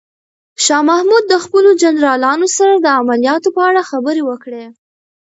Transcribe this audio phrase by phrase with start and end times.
[0.65, 4.63] شاه محمود د خپلو جنرالانو سره د عملیاتو په اړه خبرې وکړې.